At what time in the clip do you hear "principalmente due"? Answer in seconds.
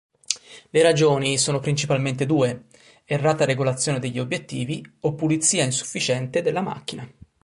1.59-2.63